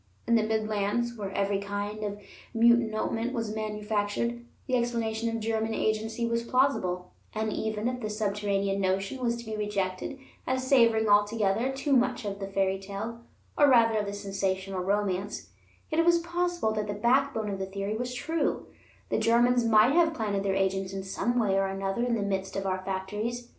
[0.25, 2.19] In the Midlands, where every kind of
[2.55, 8.81] munitionment was manufactured, the explanation of German agency was plausible; and even if the subterranean
[8.81, 10.17] notion was to be rejected
[10.47, 13.19] as savoring altogether too much of the fairytale,
[13.55, 15.49] or rather of the sensational romance,
[15.91, 18.65] yet it was possible that the backbone of the theory was true;
[19.09, 22.55] the Germans might have planted their agents in some way or another in the midst
[22.55, 23.49] of our factories.